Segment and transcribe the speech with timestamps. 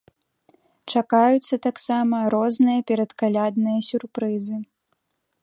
[0.93, 4.57] Чакаюцца таксама розныя перадкалядныя сюрпрызы.